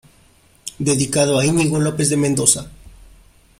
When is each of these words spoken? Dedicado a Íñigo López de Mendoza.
Dedicado 0.89 1.37
a 1.37 1.45
Íñigo 1.45 1.77
López 1.79 2.09
de 2.09 2.17
Mendoza. 2.17 2.71